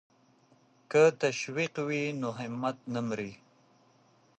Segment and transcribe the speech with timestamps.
[0.91, 3.31] که تشویق وي نو همت نه مري.